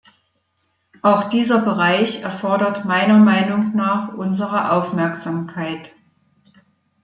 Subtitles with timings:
[1.03, 5.91] Auch dieser Bereich erfordert meiner Meinung nach unsere Aufmerksamkeit.